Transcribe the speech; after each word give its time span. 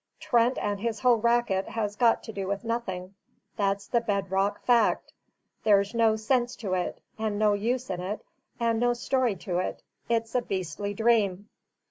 Trent 0.19 0.57
and 0.57 0.79
his 0.79 1.01
whole 1.01 1.17
racket 1.17 1.69
has 1.69 1.95
got 1.95 2.23
to 2.23 2.33
do 2.33 2.47
with 2.47 2.63
nothing 2.63 3.13
that's 3.55 3.85
the 3.85 4.01
bed 4.01 4.31
rock 4.31 4.63
fact; 4.63 5.13
there's 5.63 5.93
no 5.93 6.15
sense 6.15 6.55
to 6.55 6.73
it, 6.73 6.99
and 7.19 7.37
no 7.37 7.53
use 7.53 7.87
in 7.91 7.99
it, 8.01 8.25
and 8.59 8.79
no 8.79 8.93
story 8.93 9.35
to 9.35 9.59
it: 9.59 9.83
it's 10.09 10.33
a 10.33 10.41
beastly 10.41 10.95
dream. 10.95 11.49